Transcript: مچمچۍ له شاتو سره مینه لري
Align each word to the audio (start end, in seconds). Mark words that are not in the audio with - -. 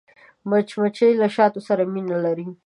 مچمچۍ 0.49 1.11
له 1.21 1.27
شاتو 1.35 1.59
سره 1.67 1.83
مینه 1.93 2.17
لري 2.25 2.47